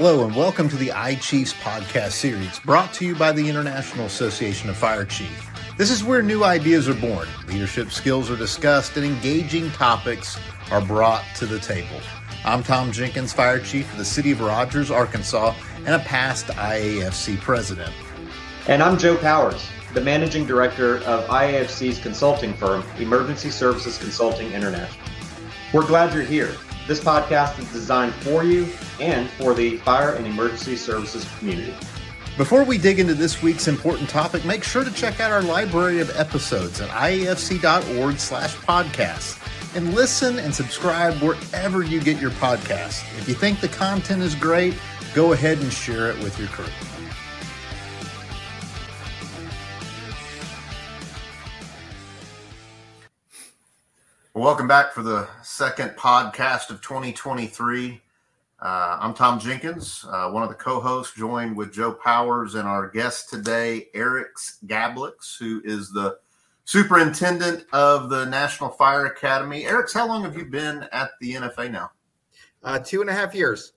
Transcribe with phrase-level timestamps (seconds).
[0.00, 4.70] Hello, and welcome to the iChiefs podcast series brought to you by the International Association
[4.70, 5.44] of Fire Chiefs.
[5.76, 10.38] This is where new ideas are born, leadership skills are discussed, and engaging topics
[10.70, 12.00] are brought to the table.
[12.44, 17.40] I'm Tom Jenkins, Fire Chief of the City of Rogers, Arkansas, and a past IAFC
[17.40, 17.92] president.
[18.68, 25.08] And I'm Joe Powers, the Managing Director of IAFC's consulting firm, Emergency Services Consulting International.
[25.72, 26.54] We're glad you're here.
[26.88, 28.66] This podcast is designed for you
[28.98, 31.74] and for the fire and emergency services community.
[32.38, 36.00] Before we dig into this week's important topic, make sure to check out our library
[36.00, 39.38] of episodes at iafc.org slash podcasts
[39.76, 43.02] and listen and subscribe wherever you get your podcast.
[43.18, 44.74] If you think the content is great,
[45.12, 46.64] go ahead and share it with your crew.
[54.38, 58.00] Welcome back for the second podcast of 2023.
[58.60, 62.88] Uh, I'm Tom Jenkins, uh, one of the co-hosts, joined with Joe Powers and our
[62.88, 64.28] guest today, Eric
[64.64, 66.18] Gabliks, who is the
[66.66, 69.64] superintendent of the National Fire Academy.
[69.66, 71.90] Eric, how long have you been at the NFA now?
[72.62, 73.72] Uh, two and a half years.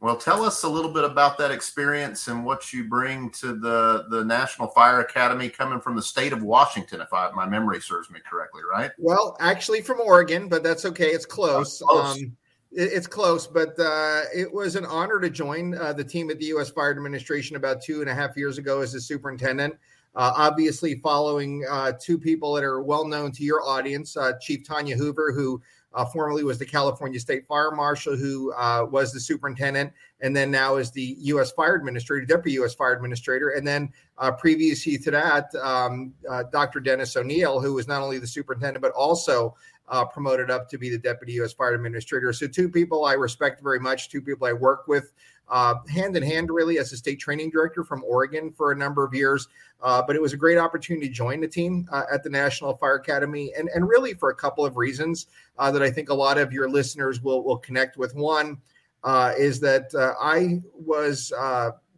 [0.00, 4.06] Well, tell us a little bit about that experience and what you bring to the
[4.10, 8.10] the National Fire Academy, coming from the state of Washington, if I, my memory serves
[8.10, 8.90] me correctly, right?
[8.98, 11.08] Well, actually from Oregon, but that's okay.
[11.08, 11.80] It's close.
[11.80, 12.16] Close.
[12.16, 12.36] Um,
[12.72, 16.38] it, it's close, but uh, it was an honor to join uh, the team at
[16.38, 16.68] the U.S.
[16.68, 19.74] Fire Administration about two and a half years ago as a superintendent.
[20.14, 24.62] Uh, obviously, following uh, two people that are well known to your audience, uh, Chief
[24.62, 25.60] Tonya Hoover, who
[25.96, 30.50] uh, formerly was the California State Fire Marshal, who uh, was the superintendent, and then
[30.50, 31.50] now is the U.S.
[31.52, 32.74] Fire Administrator, Deputy U.S.
[32.74, 33.50] Fire Administrator.
[33.50, 36.80] And then uh, previously to that, um, uh, Dr.
[36.80, 39.56] Denis Onieal, who was not only the superintendent, but also
[39.88, 41.54] uh, promoted up to be the Deputy U.S.
[41.54, 42.32] Fire Administrator.
[42.34, 45.12] So, two people I respect very much, two people I work with
[45.48, 49.04] uh, hand in hand, really, as a state training director from Oregon for a number
[49.04, 49.48] of years.
[49.82, 52.76] Uh, but it was a great opportunity to join the team uh, at the National
[52.76, 55.26] Fire Academy, and, and really for a couple of reasons
[55.58, 58.14] uh, that I think a lot of your listeners will, will connect with.
[58.14, 58.58] One
[59.04, 61.32] uh, is that uh, I was.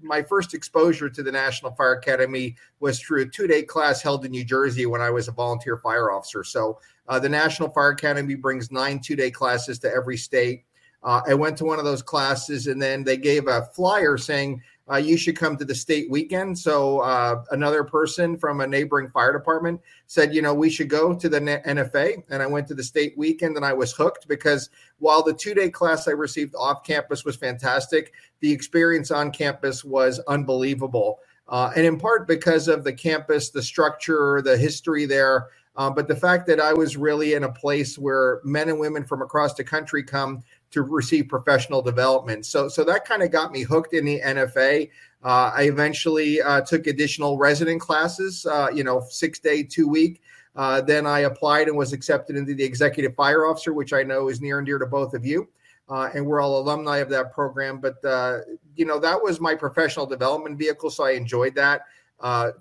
[0.01, 4.25] my first exposure to the National Fire Academy was through a two day class held
[4.25, 6.45] in New Jersey when I was a volunteer fire officer.
[6.45, 6.79] So,
[7.21, 10.65] the National Fire Academy brings nine two day classes to every state.
[11.03, 14.63] Uh, I went to one of those classes, and then they gave a flyer saying
[14.91, 16.59] uh, you should come to the state weekend.
[16.59, 21.15] So uh, another person from a neighboring fire department said, you know, we should go
[21.15, 22.23] to the NFA.
[22.31, 25.55] And I went to the state weekend, and I was hooked because while the two
[25.55, 31.21] day class I received off campus was fantastic, the experience on campus was unbelievable.
[31.49, 35.49] Uh, and in part because of the campus, the structure, the history there.
[35.77, 39.05] Uh, but the fact that I was really in a place where men and women
[39.05, 42.45] from across the country come to receive professional development.
[42.47, 44.91] So, so that kind of got me hooked in the NFA.
[45.25, 50.21] Uh, I eventually uh, took additional resident classes, uh, you know, six day, two week.
[50.55, 54.29] Uh, then I applied and was accepted into the executive fire officer, which I know
[54.29, 55.49] is near and dear to both of you.
[55.89, 57.79] Uh, and we're all alumni of that program.
[57.79, 58.41] But, uh,
[58.77, 60.91] you know, that was my professional development vehicle.
[60.91, 61.83] So I enjoyed that.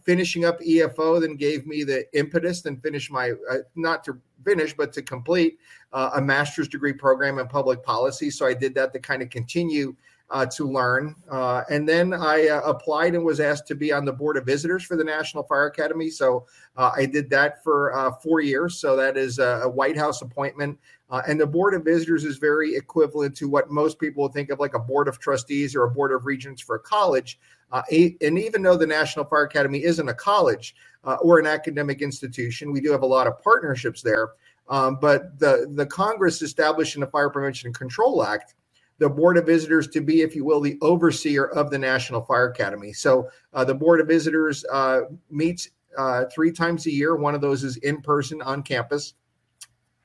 [0.03, 3.33] finishing up EFO then gave me the impetus and finish my,
[3.75, 5.59] not to finish, but to complete
[5.93, 8.29] uh, a master's degree program in public policy.
[8.29, 9.95] So I did that to kind of continue
[10.29, 11.15] uh, to learn.
[11.29, 14.45] Uh, and then I uh, applied and was asked to be on the board of
[14.45, 16.09] visitors for the National Fire Academy.
[16.09, 18.77] So uh, I did that for uh, four years.
[18.77, 20.77] So that is a, a White House appointment.
[21.09, 24.73] and the board of visitors is very equivalent to what most people think of like
[24.73, 27.39] a board of trustees or a board of regents for a college.
[27.71, 30.75] and even though the National Fire Academy isn't a college
[31.15, 34.29] or an academic institution, we do have a lot of partnerships there.
[34.69, 38.55] Um, but the, the Congress established in the Fire Prevention and Control Act
[38.99, 42.49] the Board of Visitors to be, if you will, the overseer of the National Fire
[42.49, 42.93] Academy.
[42.93, 47.15] So uh, the Board of Visitors uh, meets uh, three times a year.
[47.15, 49.13] One of those is in person on campus.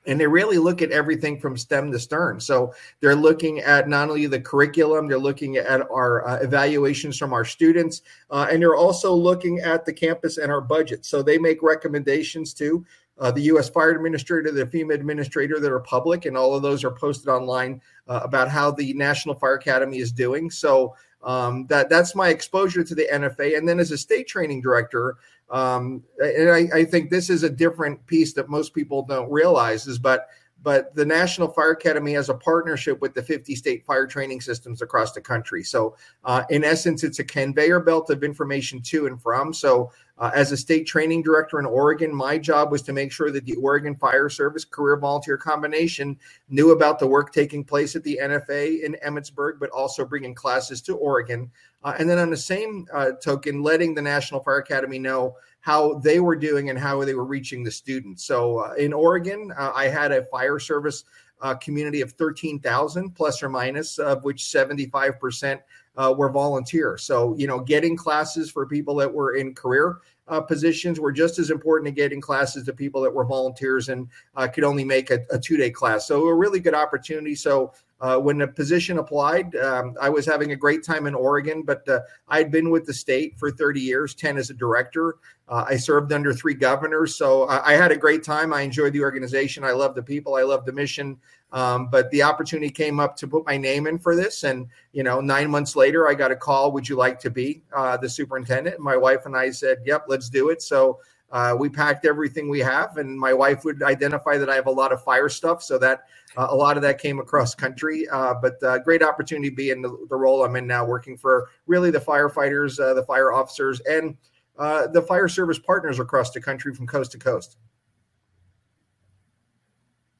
[0.05, 2.39] And they really look at everything from stem to stern.
[2.39, 7.31] So they're looking at not only the curriculum, they're looking at our uh, evaluations from
[7.31, 11.05] our students, uh, and they're also looking at the campus and our budget.
[11.05, 12.85] So they make recommendations to
[13.19, 13.69] uh, the U.S.
[13.69, 17.81] Fire Administrator, the FEMA Administrator that are public, and all of those are posted online
[18.07, 20.49] uh, about how the National Fire Academy is doing.
[20.49, 24.61] So um, that that's my exposure to the NFA, and then as a state training
[24.61, 25.17] director,
[25.53, 29.85] um, and I, I, think this is a different piece that most people don't realize
[29.85, 30.27] is, but
[30.63, 34.81] but the National Fire Academy has a partnership with the 50 state fire training systems
[34.81, 35.63] across the country.
[35.63, 39.53] So, uh, in essence, it's a conveyor belt of information to and from.
[39.53, 43.31] So, Uh, as a state training director in Oregon, my job was to make sure
[43.31, 46.17] that the Oregon Fire Service career volunteer combination
[46.49, 50.81] knew about the work taking place at the NFA in Emmitsburg, but also bringing classes
[50.83, 51.49] to Oregon.
[51.83, 55.93] Uh, and then on the same uh, token, letting the National Fire Academy know how
[55.99, 58.25] they were doing and how they were reaching the students.
[58.25, 61.05] So uh, in Oregon, uh, I had a fire service
[61.41, 65.61] uh, community of 13,000 plus or minus, of which 75%
[65.95, 66.97] uh, were volunteer.
[66.97, 71.39] So, you know, getting classes for people that were in career uh, positions were just
[71.39, 75.11] as important to getting classes to people that were volunteers and uh, could only make
[75.11, 76.07] a, a two day class.
[76.07, 77.35] So, a really good opportunity.
[77.35, 77.73] So,
[78.03, 81.87] uh, when the position applied, um, I was having a great time in Oregon, but
[81.87, 85.15] uh, I'd been with the state for 30 years, 10 as a director.
[85.47, 87.15] Uh, I served under three governors.
[87.15, 88.53] So I, I, had a great time.
[88.53, 89.63] I enjoyed the organization.
[89.63, 90.35] I love the people.
[90.35, 91.17] I love the mission.
[91.53, 94.43] Um, but the opportunity came up to put my name in for this.
[94.43, 97.61] And, you know, nine months later, I got a call Would you like to be
[97.75, 98.75] uh, the superintendent?
[98.77, 100.63] And my wife and I said, Yep, let's do it.
[100.63, 100.99] So
[101.33, 104.71] uh, we packed everything we have, and my wife would identify that I have a
[104.71, 106.03] lot of fire stuff, so that
[106.37, 108.07] uh, a lot of that came across country.
[108.07, 111.17] Uh, but uh, great opportunity to be in the, the, role I'm in now, working
[111.17, 114.15] for really the firefighters, uh, the fire officers, and
[114.57, 117.57] the fire service partners across the country from coast to coast.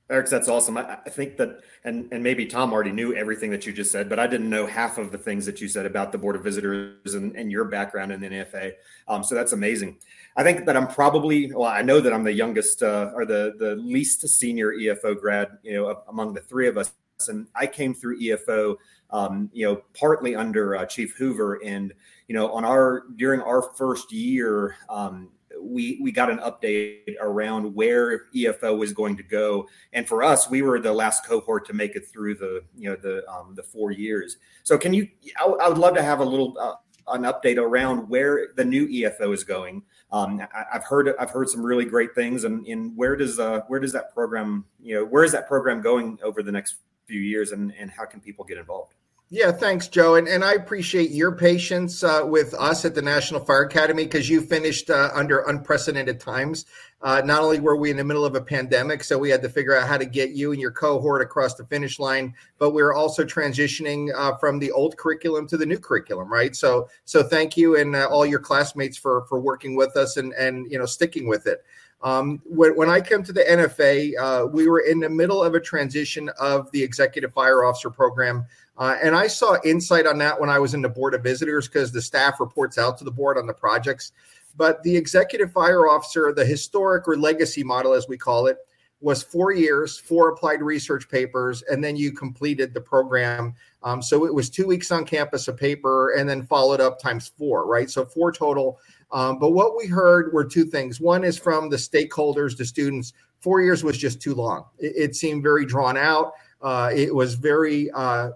[0.09, 0.77] Eric, that's awesome.
[0.77, 4.09] I, I, think that, and and maybe Tom already knew everything that you just said,
[4.09, 6.43] but I didn't know half of the things that you said about the Board of
[6.43, 8.73] Visitors and, and your background in the NFA.
[9.07, 9.97] Um, so that's amazing.
[10.35, 13.55] I think that I'm probably, well, I know that I'm the youngest uh, or the
[13.57, 16.93] the least senior EFO grad, you know, among the three of us,
[17.29, 18.75] and I came through EFO,
[19.09, 21.93] um, you know, partly under uh, Chief Hoover, and
[22.27, 24.75] you know, on our during our first year.
[24.89, 25.29] Um,
[25.63, 30.49] we we got an update around where EFO was going to go, and for us,
[30.49, 33.63] we were the last cohort to make it through the you know the um, the
[33.63, 34.37] four years.
[34.63, 35.07] So, can you?
[35.39, 36.75] I, would love to have a little uh,
[37.13, 39.83] an update around where the new EFO is going.
[40.11, 43.61] Um, I, have heard I've heard some really great things, and in where does uh,
[43.67, 46.75] where does that program you know where is that program going over the next
[47.05, 48.93] few years, and and how can people get involved?
[49.33, 50.13] Yeah, thanks, Joe.
[50.13, 54.29] And, and I appreciate your patience uh, with us at the National Fire Academy because
[54.29, 56.67] you finished uh, under unprecedented times.
[57.01, 59.49] Uh, not only were we in the middle of a pandemic, so we had to
[59.49, 62.83] figure out how to get you and your cohort across the finish line, but we
[62.83, 66.55] were also transitioning uh, from the old curriculum to the new curriculum, right?
[66.55, 70.31] So, so thank you and uh, all your classmates for for working with us and
[70.33, 71.65] and you know sticking with it.
[72.03, 75.55] Um, when, when, I came to the NFA, uh, we were in the middle of
[75.55, 78.45] a transition of the executive fire officer program
[78.77, 81.67] uh, and I saw insight on that when I was in the board of visitors
[81.67, 84.11] because the staff reports out to the board on the projects.
[84.55, 88.57] But the executive fire officer, the historic or legacy model, as we call it,
[89.03, 93.53] was four years, four applied research papers, and then you completed the program.
[93.83, 97.31] Um, so it was two weeks on campus of paper and then followed up times
[97.37, 97.89] four, right?
[97.89, 98.79] So four total.
[99.11, 101.01] Um, but what we heard were two things.
[101.01, 103.11] One is from the stakeholders, the students,
[103.41, 104.65] four years was just too long.
[104.79, 106.31] It, it seemed very drawn out.
[106.61, 108.29] Uh, it was very uh,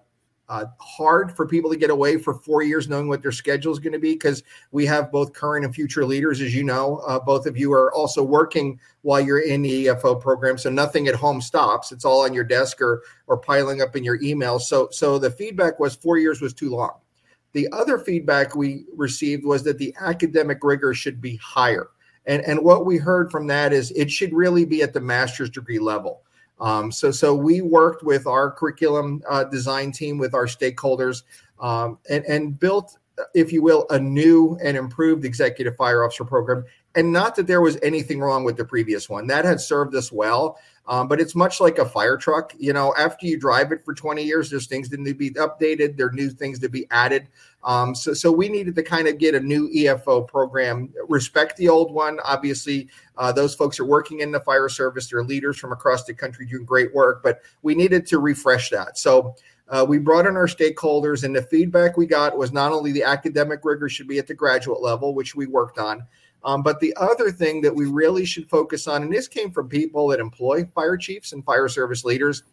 [0.50, 3.80] uh, hard for people to get away for four years knowing what their schedule is
[3.80, 6.98] going to be because we have both current and future leaders as you know.
[7.08, 11.08] Uh, both of you are also working while you're in the efo program so nothing
[11.08, 11.92] at home stops.
[11.92, 14.60] It's all on your desk or or piling up in your email.
[14.60, 17.00] So so the feedback was four years was too long.
[17.52, 21.90] The other feedback we received was that the academic rigor should be higher.
[22.26, 25.50] And and what we heard from that is it should really be at the master's
[25.50, 26.24] degree level
[26.60, 31.24] um, so, so we worked with our curriculum uh, design team, with our stakeholders,
[31.60, 32.98] um, and, and built,
[33.34, 36.66] if you will, a new and improved executive fire officer program.
[36.96, 40.12] And not that there was anything wrong with the previous one; that had served us
[40.12, 40.58] well.
[40.88, 42.54] Um, but it's much like a fire truck.
[42.58, 45.32] You know, after you drive it for 20 years, there's things that need to be
[45.32, 45.98] updated.
[45.98, 47.28] There are new things to be added.
[47.68, 51.68] Um, so, so we needed to kind of get a new EFO program, respect the
[51.68, 52.18] old one.
[52.24, 55.10] Obviously, uh, those folks are working in the fire service.
[55.10, 58.98] They're leaders from across the country doing great work, but we needed to refresh that.
[58.98, 59.36] So
[59.68, 63.04] uh, we brought in our stakeholders, and the feedback we got was not only the
[63.04, 66.08] academic rigor should be at the graduate level, which we worked on,
[66.46, 69.68] um, but the other thing that we really should focus on, and this came from
[69.68, 72.44] people that employ fire chiefs and fire service leaders,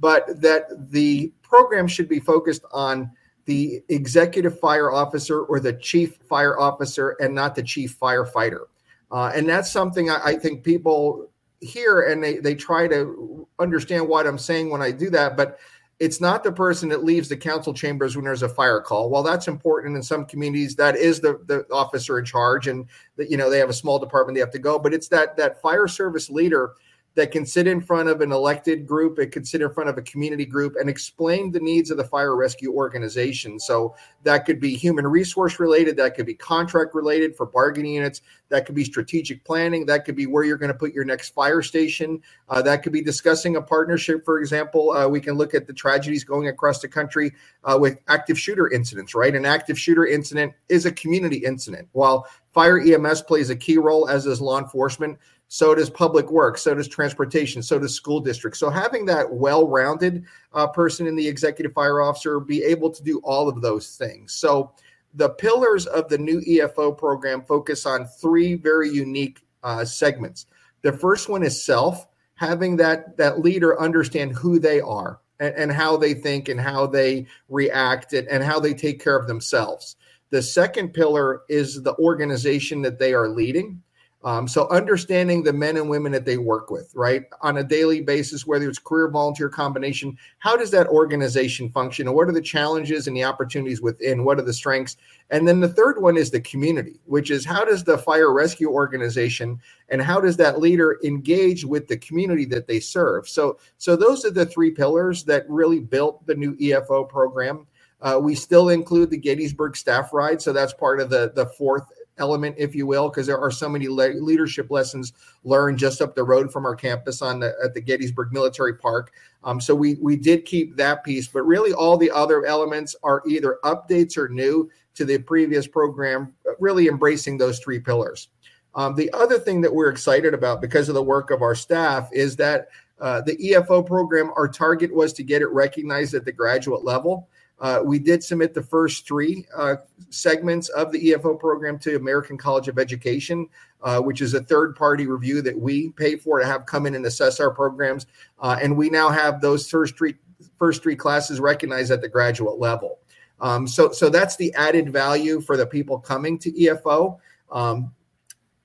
[0.00, 3.12] but that the program should be focused on
[3.46, 8.66] the executive fire officer or the chief fire officer and not the chief firefighter.
[9.10, 14.08] Uh, and that's something I, I think people hear and they, they try to understand
[14.08, 15.36] what I'm saying when I do that.
[15.36, 15.58] But
[15.98, 19.08] it's not the person that leaves the council chambers when there's a fire call.
[19.08, 22.86] While that's important in some communities, that is the, the officer in charge, and
[23.16, 24.78] that you know they have a small department they have to go.
[24.78, 26.74] But it's that that fire service leader
[27.16, 29.96] that can sit in front of an elected group, it can sit in front of
[29.96, 33.58] a community group and explain the needs of the fire rescue organization.
[33.58, 38.20] So that could be human resource related, that could be contract related for bargaining units,
[38.50, 41.30] that could be strategic planning, that could be where you're going to put your next
[41.30, 42.20] fire station,
[42.50, 44.22] uh, that could be discussing a partnership.
[44.22, 47.32] For example, uh, we can look at the tragedies going across the country
[47.64, 49.34] uh, with active shooter incidents, right?
[49.34, 51.88] An active shooter incident is a community incident.
[51.92, 55.18] While fire EMS plays a key role, as does law enforcement
[55.48, 58.58] so does public works, so does transportation, so does school districts.
[58.58, 63.20] So having that well-rounded uh, person in the executive fire officer be able to do
[63.22, 64.32] all of those things.
[64.34, 64.72] So
[65.14, 70.46] the pillars of the new EFO program focus on three very unique uh, segments.
[70.82, 75.72] The first one is self, having that that leader understand who they are and, and
[75.72, 79.96] how they think and how they react and, and how they take care of themselves.
[80.30, 83.82] The second pillar is the organization that they are leading.
[84.26, 88.00] Um, so understanding the men and women that they work with, right, on a daily
[88.00, 92.42] basis, whether it's career volunteer combination, how does that organization function, and what are the
[92.42, 94.24] challenges and the opportunities within?
[94.24, 94.96] What are the strengths?
[95.30, 98.68] And then the third one is the community, which is how does the fire rescue
[98.68, 103.28] organization and how does that leader engage with the community that they serve?
[103.28, 107.68] So, so those are the three pillars that really built the new EFO program.
[108.00, 111.84] Uh, we still include the Gettysburg staff ride, so that's part of the the fourth
[112.18, 115.12] element, if you will, because there are so many le- leadership lessons
[115.44, 119.12] learned just up the road from our campus on the, at the Gettysburg Military Park.
[119.44, 123.22] Um, so we we did keep that piece, but really all the other elements are
[123.26, 128.28] either updates or new to the previous program, really embracing those three pillars.
[128.74, 132.10] Um, the other thing that we're excited about because of the work of our staff
[132.12, 132.68] is that
[133.00, 137.28] uh, the EFO program, our target was to get it recognized at the graduate level.
[137.58, 139.76] Uh, we did submit the first three uh,
[140.10, 143.48] segments of the EFO program to American College of Education,
[143.82, 146.94] uh, which is a third party review that we pay for to have come in
[146.94, 148.06] and assess our programs.
[148.40, 150.14] Uh, and we now have those first three,
[150.58, 152.98] first three classes recognized at the graduate level.
[153.40, 157.18] Um, so, so that's the added value for the people coming to EFO.
[157.50, 157.92] Um,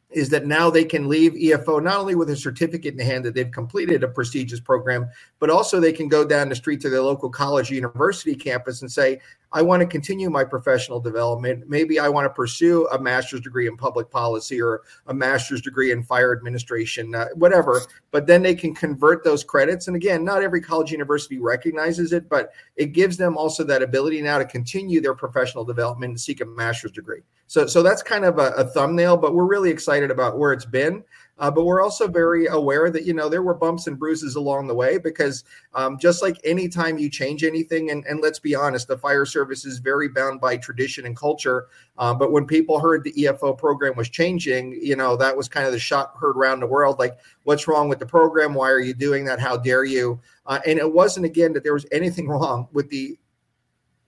[0.09, 3.33] is that now they can leave EFO not only with a certificate in hand that
[3.33, 5.09] they've completed a prestigious program,
[5.41, 8.91] but also they can go down the street to their local college university campus and
[8.91, 9.19] say,
[9.51, 11.67] I want to continue my professional development.
[11.67, 15.91] Maybe I want to pursue a master's degree in public policy or a master's degree
[15.91, 17.81] in fire administration, uh, whatever.
[18.11, 19.87] But then they can convert those credits.
[19.87, 24.21] And again, not every college university recognizes it, but it gives them also that ability
[24.21, 27.21] now to continue their professional development and seek a master's degree.
[27.47, 30.65] So, so that's kind of a, a thumbnail, but we're really excited about where it's
[30.65, 31.03] been.
[31.41, 34.67] Uh, but we're also very aware that you know there were bumps and bruises along
[34.67, 35.43] the way because
[35.73, 39.65] um, just like anytime you change anything, and, and let's be honest, the fire service
[39.65, 41.67] is very bound by tradition and culture.
[41.97, 45.65] Uh, but when people heard the EFO program was changing, you know that was kind
[45.65, 46.99] of the shot heard around the world.
[46.99, 48.53] Like, what's wrong with the program?
[48.53, 49.39] Why are you doing that?
[49.39, 50.21] How dare you?
[50.45, 53.17] Uh, and it wasn't again that there was anything wrong with the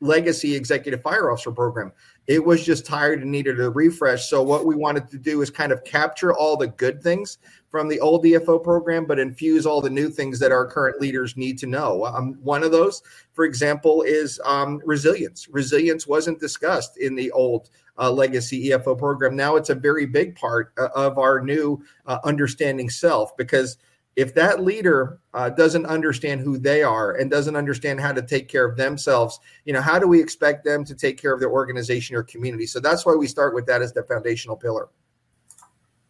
[0.03, 1.91] legacy executive fire officer program.
[2.27, 4.29] It was just tired and needed a refresh.
[4.29, 7.37] So what we wanted to do is kind of capture all the good things
[7.69, 11.35] from the old EFO program, but infuse all the new things that our current leaders
[11.37, 12.05] need to know.
[12.05, 13.01] Um, one of those,
[13.33, 15.47] for example, is um, resilience.
[15.49, 19.35] Resilience wasn't discussed in the old uh, legacy EFO program.
[19.35, 23.77] Now it's a very big part uh, of our new uh, understanding self because–
[24.15, 28.47] if that leader uh, doesn't understand who they are and doesn't understand how to take
[28.47, 31.51] care of themselves you know how do we expect them to take care of their
[31.51, 32.65] organization or community?
[32.65, 34.89] So that's why we start with that as the foundational pillar.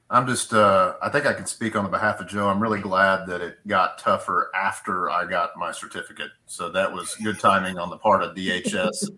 [0.10, 2.48] I'm just uh, i think i can speak on the behalf of joe.
[2.48, 6.32] I'm really glad that it got tougher after i got my certificate.
[6.46, 9.10] So that was good timing on the part of dhs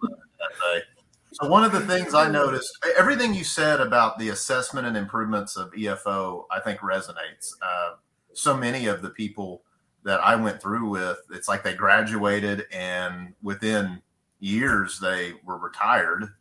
[1.32, 5.58] so one of the things i noticed everything you said about the assessment and improvements
[5.58, 7.52] of efo i think resonates.
[7.62, 7.96] Uh,
[8.36, 9.64] so many of the people
[10.04, 14.02] that I went through with, it's like they graduated and within
[14.40, 16.34] years they were retired.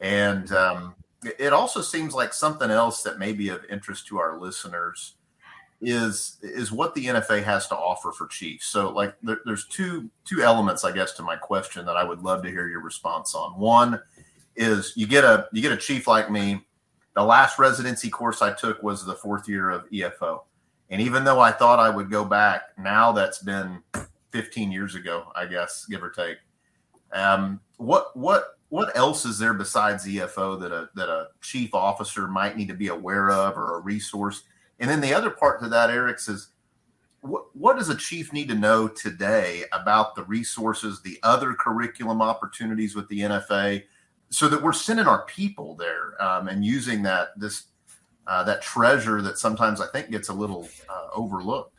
[0.00, 0.94] And um,
[1.38, 5.16] it also seems like something else that may be of interest to our listeners
[5.80, 8.66] is is what the NFA has to offer for chiefs.
[8.66, 12.20] So, like, there, there's two two elements, I guess, to my question that I would
[12.20, 13.58] love to hear your response on.
[13.58, 14.00] One
[14.56, 16.64] is you get a you get a chief like me.
[17.14, 20.42] The last residency course I took was the fourth year of EFO
[20.94, 23.82] and even though I thought I would go back, now that's been
[24.30, 26.36] 15 years ago, I guess, give or take.
[27.12, 32.28] Um, what what what else is there besides EFO that a that a chief officer
[32.28, 34.44] might need to be aware of or a resource?
[34.78, 36.50] And then the other part to that, Eric, is
[37.22, 42.22] what what does a chief need to know today about the resources, the other curriculum
[42.22, 43.82] opportunities with the NFA,
[44.30, 47.64] so that we're sending our people there um, and using that this
[48.26, 51.74] uh, that treasure that sometimes I think gets a little uh, overlooked.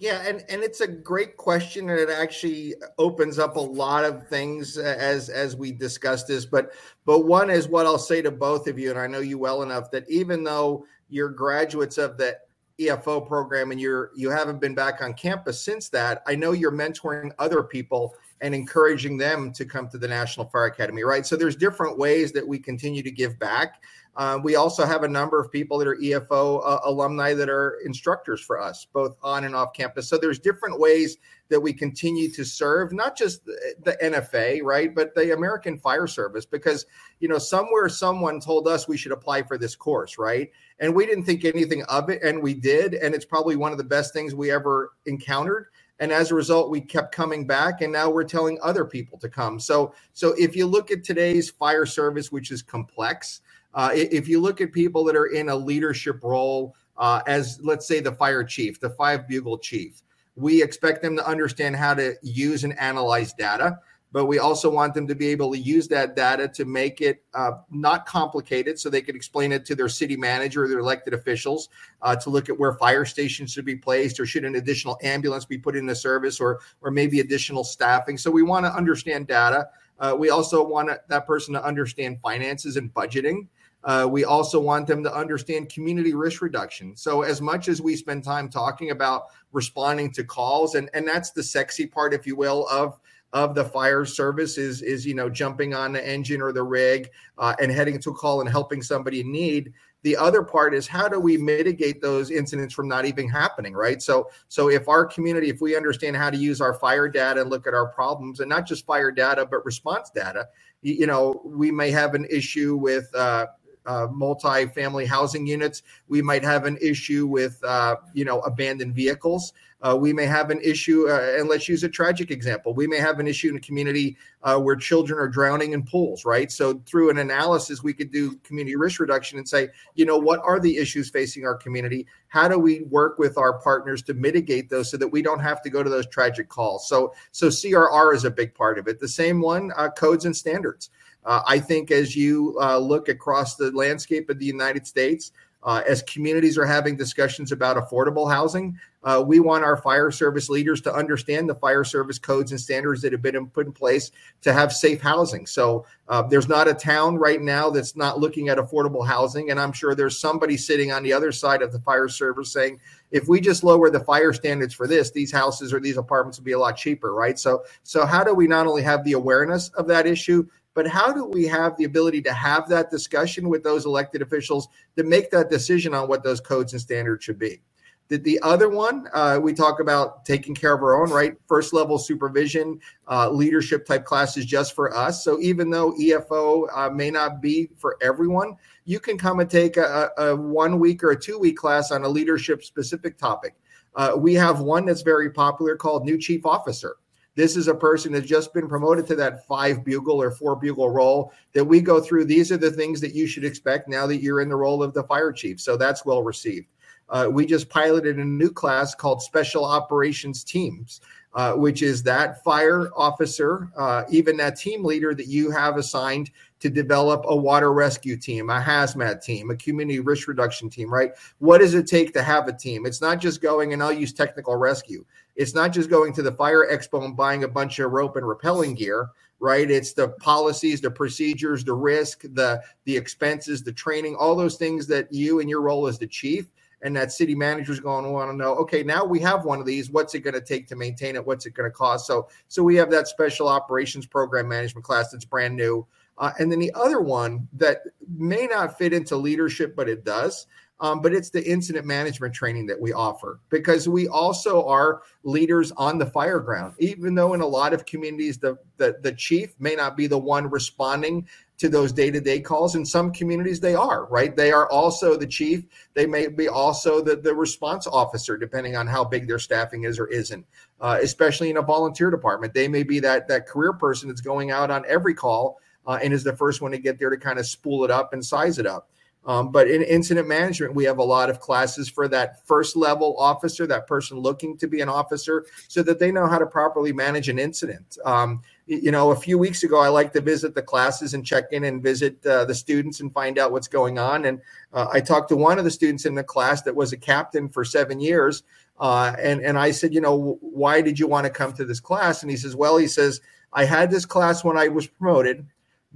[0.00, 4.28] Yeah, and and it's a great question, and it actually opens up a lot of
[4.28, 6.46] things as as we discuss this.
[6.46, 6.70] But
[7.04, 9.62] but one is what I'll say to both of you, and I know you well
[9.62, 12.38] enough that even though you're graduates of the
[12.80, 16.70] EFO program and you're you haven't been back on campus since that, I know you're
[16.70, 21.26] mentoring other people and encouraging them to come to the National Fire Academy, right?
[21.26, 23.82] So there's different ways that we continue to give back.
[24.18, 27.78] Uh, we also have a number of people that are EFO uh, alumni that are
[27.84, 30.08] instructors for us, both on and off campus.
[30.08, 31.18] So there's different ways
[31.50, 36.08] that we continue to serve, not just the, the NFA, right, but the American Fire
[36.08, 36.84] Service, because
[37.20, 41.06] you know somewhere someone told us we should apply for this course, right, and we
[41.06, 44.12] didn't think anything of it, and we did, and it's probably one of the best
[44.12, 45.68] things we ever encountered.
[46.00, 49.28] And as a result we kept coming back and now we're telling other people to
[49.28, 49.58] come.
[49.58, 53.40] So so if you look at today's fire service which is complex
[53.78, 57.86] uh, if you look at people that are in a leadership role, uh, as let's
[57.86, 60.02] say the fire chief, the five bugle chief,
[60.34, 63.78] we expect them to understand how to use and analyze data,
[64.10, 67.22] but we also want them to be able to use that data to make it
[67.34, 71.14] uh, not complicated so they could explain it to their city manager or their elected
[71.14, 71.68] officials
[72.02, 75.44] uh, to look at where fire stations should be placed or should an additional ambulance
[75.44, 78.18] be put into service or, or maybe additional staffing.
[78.18, 79.68] So we want to understand data.
[80.00, 83.46] Uh, we also want that person to understand finances and budgeting.
[83.84, 86.96] Uh, we also want them to understand community risk reduction.
[86.96, 91.30] So, as much as we spend time talking about responding to calls, and, and that's
[91.30, 92.98] the sexy part, if you will, of
[93.32, 97.10] of the fire service is is you know jumping on the engine or the rig
[97.36, 100.86] uh, and heading to a call and helping somebody in need the other part is
[100.86, 105.04] how do we mitigate those incidents from not even happening right so so if our
[105.04, 108.40] community if we understand how to use our fire data and look at our problems
[108.40, 110.48] and not just fire data but response data
[110.80, 113.46] you, you know we may have an issue with uh,
[113.88, 115.82] uh, multi-family housing units.
[116.06, 119.54] We might have an issue with, uh, you know, abandoned vehicles.
[119.80, 122.74] Uh, we may have an issue, uh, and let's use a tragic example.
[122.74, 126.24] We may have an issue in a community uh, where children are drowning in pools,
[126.24, 126.50] right?
[126.50, 130.40] So through an analysis, we could do community risk reduction and say, you know, what
[130.42, 132.06] are the issues facing our community?
[132.26, 135.62] How do we work with our partners to mitigate those so that we don't have
[135.62, 136.88] to go to those tragic calls?
[136.88, 138.98] So, so CRR is a big part of it.
[138.98, 140.90] The same one, uh, codes and standards.
[141.24, 145.32] Uh, I think as you uh, look across the landscape of the United States,
[145.64, 150.48] uh, as communities are having discussions about affordable housing, uh, we want our fire service
[150.48, 154.10] leaders to understand the fire service codes and standards that have been put in place
[154.40, 155.46] to have safe housing.
[155.46, 159.50] So uh, there's not a town right now that's not looking at affordable housing.
[159.50, 162.80] And I'm sure there's somebody sitting on the other side of the fire service saying,
[163.10, 166.44] if we just lower the fire standards for this, these houses or these apartments will
[166.44, 167.38] be a lot cheaper, right?
[167.38, 170.46] So, so how do we not only have the awareness of that issue,
[170.78, 174.68] but how do we have the ability to have that discussion with those elected officials
[174.96, 177.60] to make that decision on what those codes and standards should be?
[178.06, 181.34] The, the other one, uh, we talk about taking care of our own, right?
[181.48, 185.24] First level supervision, uh, leadership type classes just for us.
[185.24, 189.78] So even though EFO uh, may not be for everyone, you can come and take
[189.78, 193.56] a, a one week or a two week class on a leadership specific topic.
[193.96, 196.98] Uh, we have one that's very popular called New Chief Officer.
[197.38, 200.90] This is a person that's just been promoted to that five bugle or four bugle
[200.90, 202.24] role that we go through.
[202.24, 204.92] These are the things that you should expect now that you're in the role of
[204.92, 205.60] the fire chief.
[205.60, 206.66] So that's well received.
[207.08, 211.00] Uh, we just piloted a new class called Special Operations Teams,
[211.32, 216.32] uh, which is that fire officer, uh, even that team leader that you have assigned
[216.58, 221.12] to develop a water rescue team, a hazmat team, a community risk reduction team, right?
[221.38, 222.84] What does it take to have a team?
[222.84, 225.04] It's not just going and I'll use technical rescue.
[225.38, 228.26] It's not just going to the fire expo and buying a bunch of rope and
[228.26, 229.70] rappelling gear, right?
[229.70, 234.88] It's the policies, the procedures, the risk, the the expenses, the training, all those things
[234.88, 236.50] that you and your role as the chief
[236.82, 238.56] and that city manager is going to want to know.
[238.56, 239.90] Okay now we have one of these.
[239.90, 241.24] What's it going to take to maintain it?
[241.24, 242.08] What's it going to cost?
[242.08, 245.86] So so we have that special operations program management class that's brand new.
[246.18, 250.48] Uh, and then the other one that may not fit into leadership but it does
[250.80, 255.72] um, but it's the incident management training that we offer because we also are leaders
[255.76, 256.74] on the fire ground.
[256.78, 260.18] Even though in a lot of communities, the, the, the chief may not be the
[260.18, 264.36] one responding to those day-to-day calls in some communities they are right?
[264.36, 265.64] They are also the chief.
[265.94, 269.98] They may be also the, the response officer depending on how big their staffing is
[269.98, 270.46] or isn't
[270.80, 272.54] uh, especially in a volunteer department.
[272.54, 276.12] They may be that that career person that's going out on every call uh, and
[276.12, 278.58] is the first one to get there to kind of spool it up and size
[278.58, 278.90] it up
[279.28, 283.14] Um, but in incident management, we have a lot of classes for that first level
[283.18, 286.94] officer, that person looking to be an officer, so that they know how to properly
[286.94, 287.98] manage an incident.
[288.06, 291.52] Um, you know, a few weeks ago, I like to visit the classes and check
[291.52, 294.24] in and visit uh, the students and find out what's going on.
[294.24, 294.40] And
[294.72, 297.50] uh, I talked to one of the students in the class that was a captain
[297.50, 298.44] for seven years.
[298.80, 301.80] Uh, and, and I said, you know, why did you want to come to this
[301.80, 302.22] class?
[302.22, 303.20] And he says, well, he says,
[303.52, 305.46] I had this class when I was promoted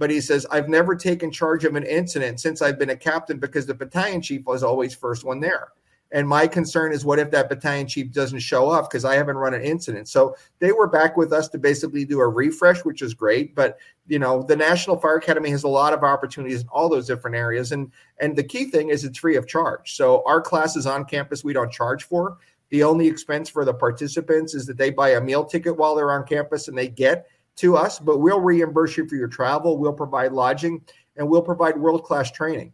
[0.03, 3.39] but he says i've never taken charge of an incident since i've been a captain
[3.39, 5.69] because the battalion chief was always first one there.
[6.11, 8.89] And my concern is what if that battalion chief doesn't show up?
[8.89, 10.09] Because i haven't run an incident.
[10.09, 13.55] So they were back with us to basically do a refresh which is great.
[13.55, 17.07] But you know the national fire academy has a lot of opportunities in all those
[17.07, 17.71] different areas.
[17.71, 17.89] And
[18.19, 19.95] and the key thing is it's free of charge.
[19.95, 22.39] So our classes on campus we don't charge for.
[22.71, 26.11] The only expense for the participants is that they buy a meal ticket while they're
[26.11, 29.77] on campus and they get to us, but we'll reimburse you for your travel.
[29.77, 30.81] We'll provide lodging
[31.17, 32.73] and we'll provide world class training.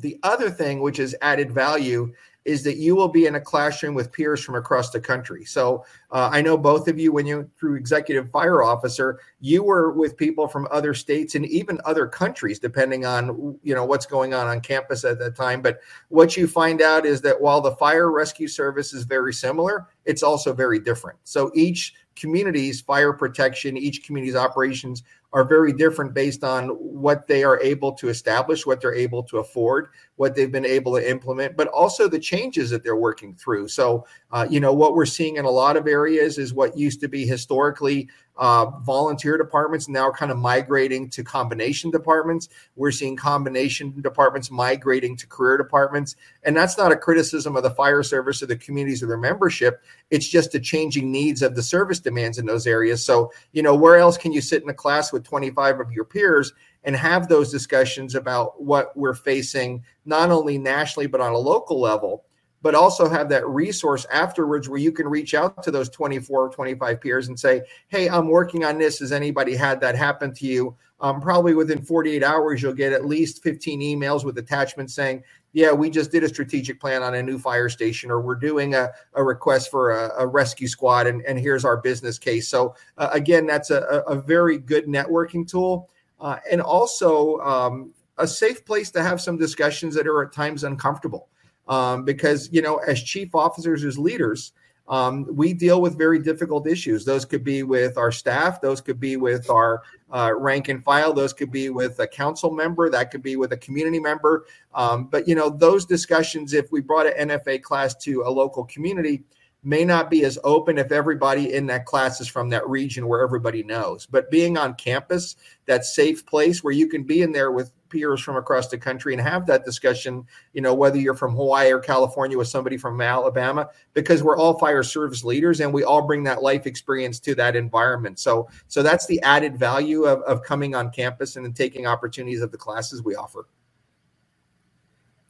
[0.00, 2.12] The other thing, which is added value,
[2.44, 5.44] is that you will be in a classroom with peers from across the country.
[5.44, 9.92] So uh, I know both of you, when you through executive fire officer, you were
[9.92, 14.34] with people from other states and even other countries, depending on you know what's going
[14.34, 15.62] on on campus at that time.
[15.62, 19.86] But what you find out is that while the fire rescue service is very similar,
[20.04, 21.18] it's also very different.
[21.24, 27.42] So each community's fire protection, each community's operations are very different based on what they
[27.42, 31.56] are able to establish, what they're able to afford, what they've been able to implement,
[31.56, 33.66] but also the changes that they're working through.
[33.68, 37.00] So, uh, you know, what we're seeing in a lot of areas is what used
[37.00, 38.08] to be historically
[38.42, 42.48] uh, volunteer departments now kind of migrating to combination departments.
[42.74, 46.16] We're seeing combination departments migrating to career departments.
[46.42, 49.80] And that's not a criticism of the fire service or the communities or their membership.
[50.10, 53.06] It's just the changing needs of the service demands in those areas.
[53.06, 56.04] So, you know, where else can you sit in a class with 25 of your
[56.04, 56.52] peers
[56.82, 61.80] and have those discussions about what we're facing, not only nationally, but on a local
[61.80, 62.24] level?
[62.62, 66.48] But also have that resource afterwards where you can reach out to those 24 or
[66.48, 69.00] 25 peers and say, Hey, I'm working on this.
[69.00, 70.76] Has anybody had that happen to you?
[71.00, 75.72] Um, probably within 48 hours, you'll get at least 15 emails with attachments saying, Yeah,
[75.72, 78.90] we just did a strategic plan on a new fire station, or we're doing a,
[79.14, 82.48] a request for a, a rescue squad, and, and here's our business case.
[82.48, 85.88] So, uh, again, that's a, a, very good networking tool.
[86.20, 90.62] Uh, and also um, a safe place to have some discussions that are at times
[90.62, 91.28] uncomfortable
[91.68, 94.52] um, because you know as chief officers as leaders
[94.88, 97.04] um, we deal with very difficult issues.
[97.04, 98.60] Those could be with our staff.
[98.60, 101.12] Those could be with our uh, rank and file.
[101.12, 102.90] Those could be with a council member.
[102.90, 104.44] That could be with a community member.
[104.74, 108.64] Um, but you know those discussions if we brought an nfa class to a local
[108.64, 109.22] community
[109.64, 113.22] may not be as open if everybody in that class is from that region where
[113.22, 117.52] everybody knows but being on campus that safe place where you can be in there
[117.52, 121.36] with peers from across the country and have that discussion, you know, whether you're from
[121.36, 125.84] Hawaii or California with somebody from Alabama, because we're all fire service leaders and we
[125.84, 128.18] all bring that life experience to that environment.
[128.18, 132.50] So, so that's the added value of, of coming on campus and taking opportunities of
[132.50, 133.46] the classes we offer.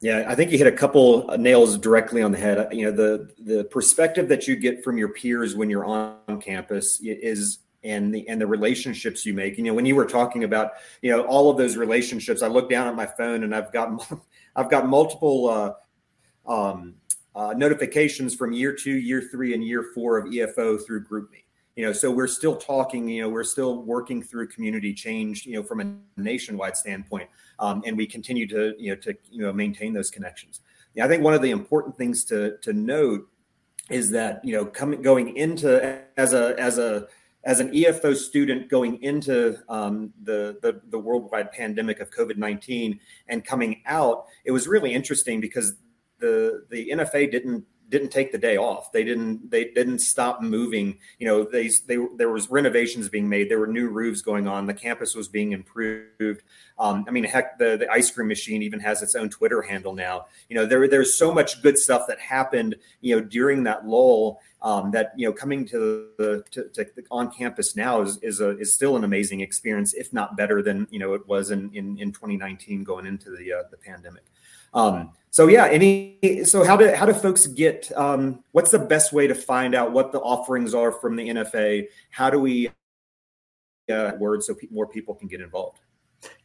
[0.03, 2.67] Yeah, I think you hit a couple nails directly on the head.
[2.73, 6.99] You know, the the perspective that you get from your peers when you're on campus
[7.01, 9.57] is and the and the relationships you make.
[9.57, 12.69] You know, when you were talking about you know all of those relationships, I look
[12.69, 14.11] down at my phone and I've got
[14.57, 16.95] I've got multiple uh, um,
[17.33, 21.43] uh, notifications from year two, year three, and year four of EFO through GroupMe.
[21.77, 23.07] You know, so we're still talking.
[23.07, 25.45] You know, we're still working through community change.
[25.45, 29.41] You know, from a nationwide standpoint, um, and we continue to you know to you
[29.41, 30.61] know maintain those connections.
[30.95, 33.27] Yeah, I think one of the important things to to note
[33.89, 37.07] is that you know coming going into as a as a
[37.45, 42.99] as an EFO student going into um, the, the, the worldwide pandemic of COVID nineteen
[43.27, 45.75] and coming out, it was really interesting because
[46.19, 48.91] the the NFA didn't didn't take the day off.
[48.91, 50.97] They didn't they didn't stop moving.
[51.19, 53.49] You know, they they there was renovations being made.
[53.49, 54.65] There were new roofs going on.
[54.65, 56.41] The campus was being improved.
[56.79, 59.93] Um, I mean, heck, the the ice cream machine even has its own Twitter handle
[59.93, 60.25] now.
[60.49, 62.75] You know, there there's so much good stuff that happened.
[63.01, 64.41] You know, during that lull.
[64.63, 68.57] Um, that you know, coming to the to, to on campus now is is a
[68.57, 71.99] is still an amazing experience, if not better than you know it was in in,
[71.99, 74.23] in 2019 going into the uh, the pandemic.
[74.73, 79.13] Um, so yeah, any so how do how do folks get um, what's the best
[79.13, 81.87] way to find out what the offerings are from the NFA?
[82.11, 82.69] How do we
[83.91, 85.79] uh, word so pe- more people can get involved?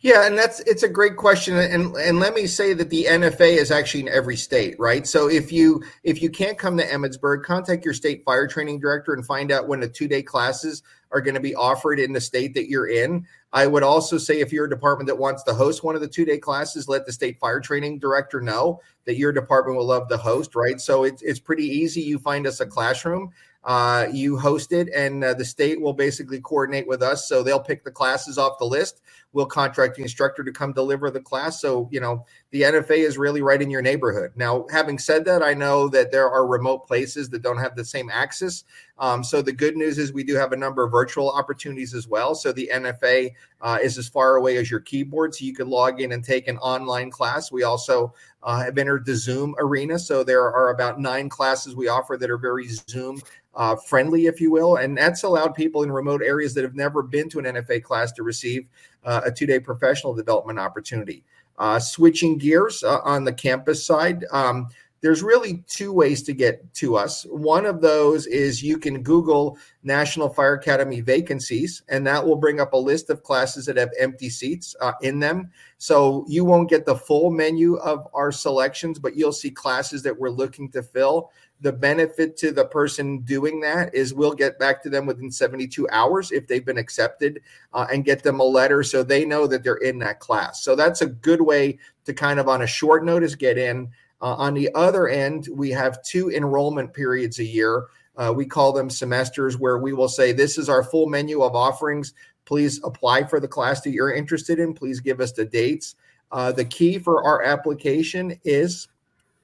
[0.00, 3.56] Yeah, and that's it's a great question, and and let me say that the NFA
[3.56, 5.06] is actually in every state, right?
[5.06, 9.12] So if you if you can't come to Emmitsburg, contact your state fire training director
[9.12, 12.20] and find out when the two day classes are going to be offered in the
[12.20, 13.26] state that you're in.
[13.52, 16.08] I would also say if you're a department that wants to host one of the
[16.08, 20.08] two day classes, let the state fire training director know that your department will love
[20.08, 20.80] to host, right?
[20.80, 22.02] So it's it's pretty easy.
[22.02, 23.32] You find us a classroom
[23.64, 27.28] uh, you host it, and uh, the state will basically coordinate with us.
[27.28, 29.02] So they'll pick the classes off the list.
[29.32, 31.60] We'll contract the instructor to come deliver the class.
[31.60, 34.32] So, you know, the NFA is really right in your neighborhood.
[34.36, 37.84] Now, having said that, I know that there are remote places that don't have the
[37.84, 38.64] same access.
[38.98, 42.08] Um, so the good news is we do have a number of virtual opportunities as
[42.08, 42.34] well.
[42.34, 46.00] So the NFA uh, is as far away as your keyboard, so you can log
[46.00, 47.52] in and take an online class.
[47.52, 49.98] We also uh, have entered the Zoom arena.
[49.98, 53.20] So there are about nine classes we offer that are very Zoom
[53.54, 54.76] uh, friendly, if you will.
[54.76, 58.12] And that's allowed people in remote areas that have never been to an NFA class
[58.12, 58.68] to receive
[59.04, 61.24] a two day professional development opportunity.
[61.58, 64.68] Uh, switching gears uh, on the campus side, um,
[65.00, 67.24] there's really two ways to get to us.
[67.24, 72.61] One of those is you can Google National Fire Academy vacancies, and that will bring
[72.61, 75.50] up a list of classes that have empty seats uh, in them.
[75.78, 80.18] So you won't get the full menu of our selections, but you'll see classes that
[80.18, 84.82] we're looking to fill the benefit to the person doing that is we'll get back
[84.82, 87.40] to them within 72 hours if they've been accepted
[87.72, 90.62] uh, and get them a letter so they know that they're in that class.
[90.62, 93.88] So that's a good way to kind of on a short notice get in.
[94.20, 97.86] Uh, on the other end, we have two enrollment periods a year.
[98.16, 101.54] Uh, we call them semesters where we will say, This is our full menu of
[101.54, 102.14] offerings.
[102.44, 104.74] Please apply for the class that you're interested in.
[104.74, 105.94] Please give us the dates.
[106.32, 108.88] Uh, the key for our application is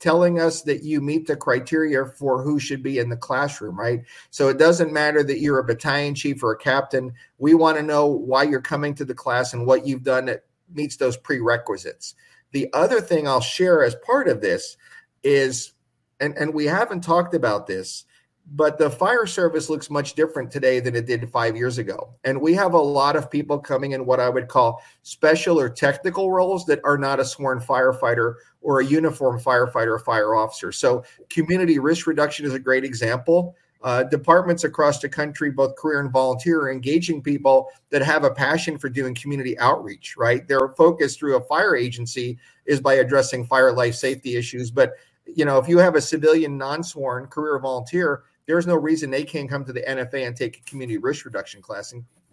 [0.04, 4.02] telling us that you meet the criteria for who should be in the classroom, right?
[4.28, 7.14] So it doesn't matter that you're a battalion chief or a captain.
[7.38, 10.44] We want to know why you're coming to the class and what you've done that
[10.74, 12.16] meets those prerequisites.
[12.52, 14.76] The other thing I'll share as part of this
[15.22, 15.72] is,
[16.20, 18.04] and, and we haven't talked about this,
[18.52, 22.14] but the fire service looks much different today than it did five years ago.
[22.24, 25.70] And we have a lot of people coming in what I would call special or
[25.70, 30.72] technical roles that are not a sworn firefighter or a uniform firefighter or fire officer.
[30.72, 33.54] So, community risk reduction is a great example.
[33.82, 38.30] Uh, departments across the country, both career and volunteer, are engaging people that have a
[38.30, 40.48] passion for doing community outreach, right?
[40.48, 44.70] Their focus through a fire agency is by addressing fire life safety issues.
[44.70, 44.94] But
[45.26, 49.48] you know, if you have a civilian non-sworn career volunteer, there's no reason they can't
[49.48, 51.92] come to the NFA and take a community risk reduction class.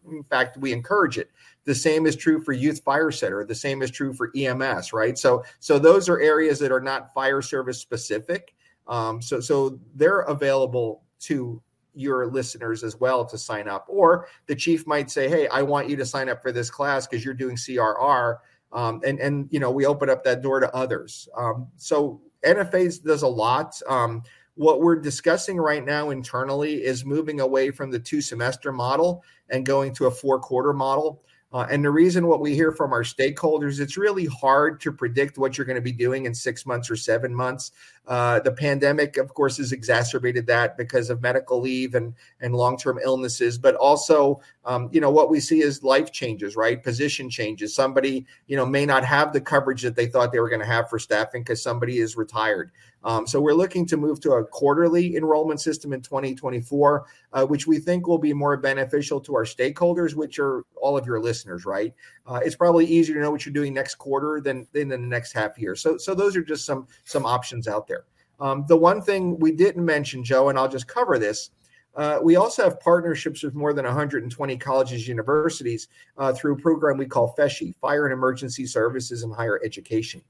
[0.09, 1.29] In fact, we encourage it.
[1.65, 3.47] The same is true for youth firesetter.
[3.47, 5.17] The same is true for EMS, right?
[5.17, 8.55] So, so those are areas that are not fire service specific.
[8.87, 11.61] Um, so, so they're available to
[11.93, 13.85] your listeners as well to sign up.
[13.87, 17.07] Or the chief might say, "Hey, I want you to sign up for this class
[17.07, 18.37] because you're doing CRR."
[18.73, 21.27] Um, and and you know we open up that door to others.
[21.37, 23.79] Um, so NFA does a lot.
[23.87, 24.23] Um,
[24.55, 29.65] what we're discussing right now internally is moving away from the two semester model and
[29.65, 31.23] going to a four quarter model.
[31.53, 35.37] Uh, and the reason what we hear from our stakeholders, it's really hard to predict
[35.37, 37.71] what you're going to be doing in six months or seven months.
[38.07, 42.75] Uh, the pandemic, of course, has exacerbated that because of medical leave and and long
[42.77, 46.83] term illnesses, but also, um, you know, what we see is life changes, right?
[46.83, 47.75] Position changes.
[47.75, 50.65] Somebody, you know, may not have the coverage that they thought they were going to
[50.65, 52.71] have for staffing because somebody is retired.
[53.03, 57.65] Um, so we're looking to move to a quarterly enrollment system in 2024, uh, which
[57.65, 61.65] we think will be more beneficial to our stakeholders, which are all of your listeners,
[61.65, 61.93] right?
[62.27, 65.33] Uh, it's probably easier to know what you're doing next quarter than, than the next
[65.33, 65.75] half year.
[65.75, 68.05] So, so those are just some some options out there.
[68.39, 71.51] Um, the one thing we didn't mention, Joe, and I'll just cover this.
[71.95, 76.97] Uh, we also have partnerships with more than 120 colleges, universities uh, through a program
[76.97, 80.21] we call FESHE, Fire and Emergency Services in Higher Education.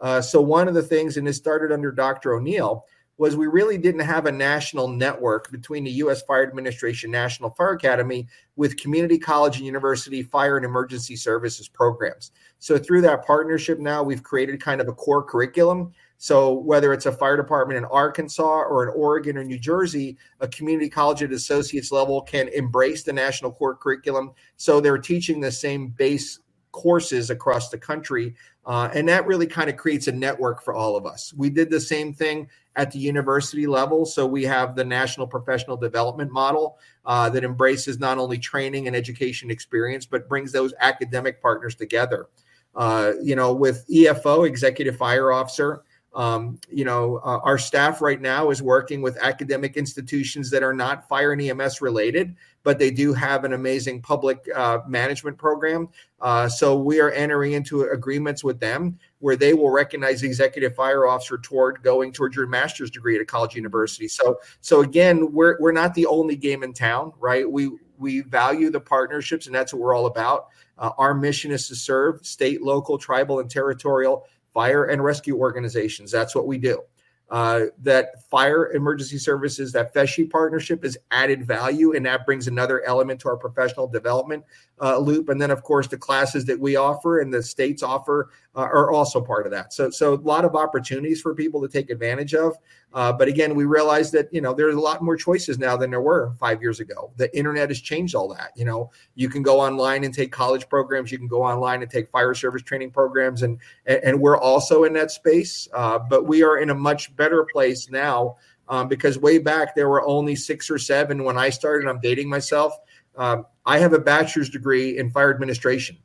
[0.00, 2.30] Uh, so one of the things, and it started under Dr.
[2.30, 2.82] Onieal,
[3.18, 6.22] was we really didn't have a national network between the U.S.
[6.22, 12.30] Fire Administration National Fire Academy with community college and university fire and emergency services programs.
[12.60, 15.92] So through that partnership, now we've created kind of a core curriculum.
[16.16, 20.48] So whether it's a fire department in Arkansas or in Oregon or New Jersey, a
[20.48, 24.32] community college at associates level can embrace the national core curriculum.
[24.56, 26.40] So they're teaching the same base
[26.72, 28.34] courses across the country.
[28.66, 31.32] Uh, and that really kind of creates a network for all of us.
[31.36, 34.06] We did the same thing at the university level.
[34.06, 38.94] So we have the National Professional Development Model uh, that embraces not only training and
[38.94, 42.28] education experience, but brings those academic partners together.
[42.76, 45.82] Uh, you know, with EFO, Executive Fire Officer,
[46.18, 50.72] Um, you know, uh, our staff right now is working with academic institutions that are
[50.72, 55.88] not fire and EMS related, but they do have an amazing public uh, management program.
[56.20, 60.74] Uh, so we are entering into agreements with them where they will recognize the executive
[60.74, 64.08] fire officer toward going towards your master's degree at a college university.
[64.08, 67.48] So, so again, we're we're not the only game in town, right?
[67.48, 70.48] We we value the partnerships, and that's what we're all about.
[70.78, 74.26] Uh, our mission is to serve state, local, tribal, and territorial
[74.58, 76.10] fire and rescue organizations.
[76.10, 76.82] That's what we do.
[77.30, 82.82] Uh, that fire emergency services, that FESHE partnership is added value, and that brings another
[82.84, 84.42] element to our professional development
[84.80, 85.28] uh, loop.
[85.28, 88.90] And then, of course, the classes that we offer and the states offer uh, are
[88.90, 89.72] also part of that.
[89.72, 92.56] So, so a lot of opportunities for people to take advantage of.
[92.94, 95.90] Uh, but again, we realize that you know there's a lot more choices now than
[95.90, 97.12] there were five years ago.
[97.16, 98.52] The internet has changed all that.
[98.56, 101.12] You know, you can go online and take college programs.
[101.12, 104.94] You can go online and take fire service training programs, and and we're also in
[104.94, 105.68] that space.
[105.74, 108.36] Uh, but we are in a much better place now
[108.68, 111.88] um, because way back there were only six or seven when I started.
[111.88, 112.74] I'm dating myself.
[113.18, 115.98] Um, I have a bachelor's degree in fire administration.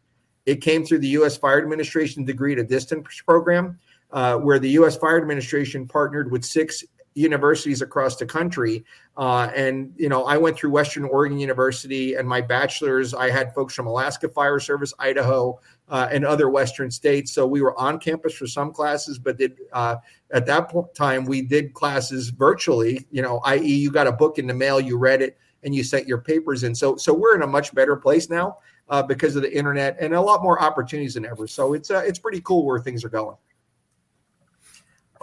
[0.46, 1.38] It came through the U.S.
[1.38, 3.80] Fire Administration degree a distance program
[4.12, 4.98] uh, where the U.S.
[4.98, 6.84] Fire Administration partnered with six
[7.16, 8.84] universities across the country.
[9.16, 13.54] Uh, and, you know, I went through Western Oregon University and my bachelor's, I had
[13.54, 17.32] folks from Alaska Fire Service, Idaho, uh, and other Western states.
[17.32, 19.98] So we were on campus for some classes, but did, uh,
[20.32, 24.48] at that time, we did classes virtually, you know, i.e., you got a book in
[24.48, 26.74] the mail, you read it, and you sent your papers in.
[26.76, 28.58] So, so we're in a much better place now
[28.90, 31.48] uh, because of the internet and a lot more opportunities than ever.
[31.48, 33.38] So it's, uh, it's pretty cool where things are going.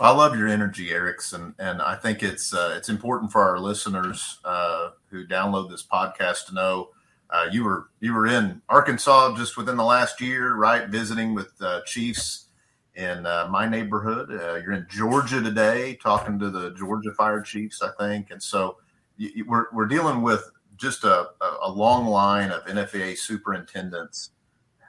[0.00, 3.58] I love your energy, Eriks, and and I think it's uh, it's important for our
[3.58, 6.88] listeners uh, who download this podcast to know
[7.28, 10.88] uh, you were you were in Arkansas just within the last year, right?
[10.88, 12.46] Visiting with uh, chiefs
[12.94, 14.30] in uh, my neighborhood.
[14.30, 18.78] Uh, you're in Georgia today, talking to the Georgia fire chiefs, I think, and so
[19.20, 21.28] you, we're we're dealing with just a,
[21.62, 24.30] a long line of NFA superintendents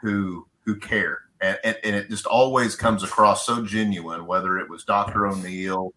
[0.02, 4.70] who who care and, and, and, it just always comes across so genuine, whether it
[4.70, 5.22] was Dr.
[5.22, 5.91] Onieal,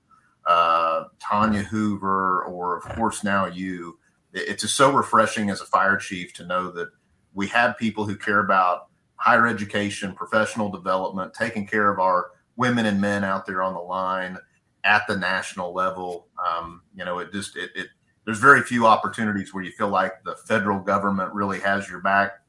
[0.47, 3.99] uh, Tonya Hoover, or of course now you.
[4.33, 6.89] It's just so refreshing as a fire chief to know that
[7.35, 12.87] we have people who care about higher education, professional development, taking care of our women
[12.87, 14.39] and men out there on the line
[14.83, 16.27] at the national level.
[16.45, 17.89] Um, you know, it just it, it
[18.25, 22.41] there's very few opportunities where you feel like the federal government really has your back.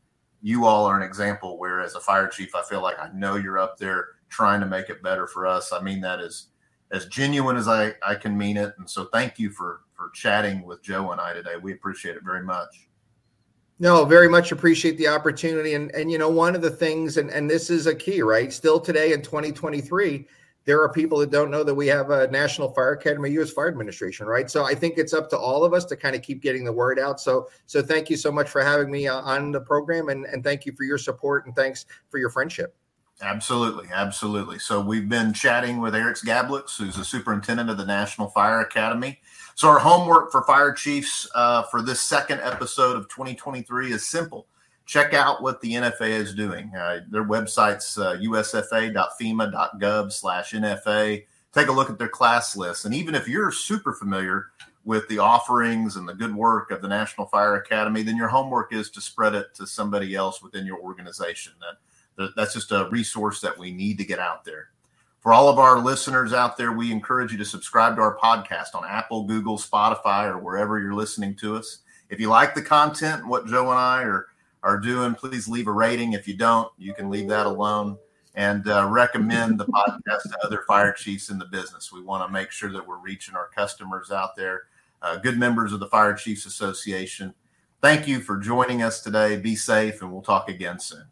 [0.42, 3.36] You all are an example where as a fire chief i feel like i know
[3.36, 5.74] you're up there trying to make it better for us.
[5.74, 6.48] I mean that is
[6.92, 8.74] as genuine as i i can mean it.
[8.78, 11.56] And so thank you for for chatting with joe and i today.
[11.62, 12.88] We appreciate it very much.
[13.80, 15.74] No very much appreciate the opportunity.
[15.74, 18.54] And and you know one of the things and and this is a key right?
[18.54, 20.28] Still today in 2023
[20.66, 23.52] there are people that don't know that we have a National Fire Academy, U.S.
[23.52, 24.50] Fire Administration, right?
[24.50, 26.74] So I think it's up to all of us to kind of keep getting the
[26.74, 27.20] word out.
[27.20, 30.44] So, so thank you so much for having me uh, on the program, and and
[30.44, 32.76] thank you for your support and thanks for your friendship.
[33.22, 34.60] Absolutely, absolutely.
[34.60, 39.20] So we've been chatting with Eric Gabliks, who's the superintendent of the National Fire Academy.
[39.54, 44.48] So our homework for fire chiefs uh, for this second episode of 2023 is simple
[44.86, 46.72] check out what the NFA is doing.
[46.76, 51.26] Uh, their website's uh, usfa.fema.gov slash NFA.
[51.54, 52.86] Take a look at their class list.
[52.86, 54.48] And even if you're super familiar
[54.84, 58.72] with the offerings and the good work of the National Fire Academy, then your homework
[58.72, 61.54] is to spread it to somebody else within your organization.
[61.60, 61.78] That,
[62.22, 64.70] that That's just a resource that we need to get out there.
[65.22, 68.76] For all of our listeners out there, we encourage you to subscribe to our podcast
[68.76, 71.80] on Apple, Google, Spotify, or wherever you're listening to us.
[72.12, 74.28] If you like the content, what Joe and I are
[74.66, 76.14] are doing, please leave a rating.
[76.14, 77.98] If you don't, you can leave that alone
[78.34, 81.94] and uh, recommend the podcast to other fire chiefs in the business.
[81.94, 84.64] We want to make sure that we're reaching our customers out there,
[85.04, 87.34] uh, good members of the Fire Chiefs Association.
[87.82, 89.38] Thank you for joining us today.
[89.38, 91.06] Be safe, and we'll talk again soon.